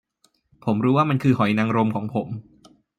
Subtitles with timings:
[0.63, 2.27] ผมรู้ว่ามันคือหอยนางรมของผม